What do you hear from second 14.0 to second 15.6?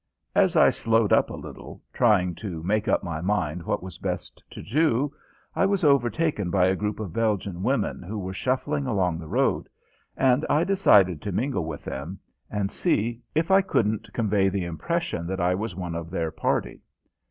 convey the impression that I